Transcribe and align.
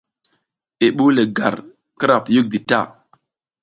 I 0.85 0.87
ɓuw 0.95 1.11
le 1.15 1.23
gar 1.37 1.55
kira 1.99 2.15
piyik 2.25 2.45
di 2.51 2.59
ta. 2.69 2.79